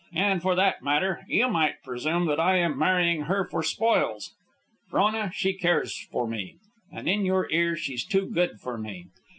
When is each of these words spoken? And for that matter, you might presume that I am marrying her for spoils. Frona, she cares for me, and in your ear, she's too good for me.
And 0.15 0.41
for 0.41 0.55
that 0.55 0.81
matter, 0.81 1.23
you 1.27 1.47
might 1.47 1.83
presume 1.83 2.25
that 2.25 2.39
I 2.39 2.55
am 2.57 2.75
marrying 2.75 3.21
her 3.25 3.45
for 3.45 3.61
spoils. 3.61 4.33
Frona, 4.89 5.31
she 5.31 5.53
cares 5.53 5.95
for 6.11 6.27
me, 6.27 6.55
and 6.91 7.07
in 7.07 7.23
your 7.23 7.47
ear, 7.51 7.75
she's 7.75 8.03
too 8.03 8.25
good 8.25 8.59
for 8.59 8.79
me. 8.79 9.09